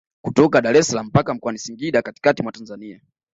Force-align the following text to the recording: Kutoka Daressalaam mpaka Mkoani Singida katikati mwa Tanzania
Kutoka 0.21 0.61
Daressalaam 0.61 1.07
mpaka 1.07 1.33
Mkoani 1.33 1.57
Singida 1.59 2.01
katikati 2.01 2.43
mwa 2.43 2.51
Tanzania 2.51 3.01